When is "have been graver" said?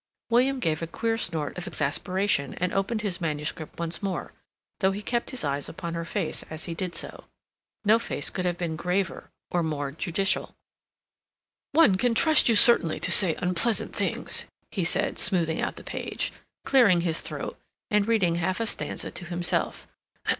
8.43-9.29